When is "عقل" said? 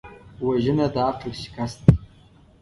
1.09-1.31